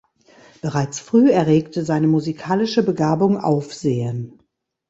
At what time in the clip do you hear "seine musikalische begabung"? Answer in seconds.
1.85-3.37